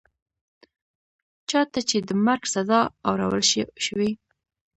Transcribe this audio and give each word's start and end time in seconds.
چا 1.49 1.61
ته 1.71 1.79
چي 1.89 1.97
د 2.07 2.09
مرګ 2.25 2.43
سزا 2.53 2.79
اورول 3.07 3.43
شوې 3.85 4.09